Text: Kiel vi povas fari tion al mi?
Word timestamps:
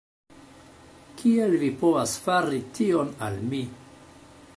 Kiel 1.19 1.53
vi 1.63 1.69
povas 1.83 2.15
fari 2.23 2.63
tion 2.79 3.13
al 3.27 3.37
mi? 3.53 3.61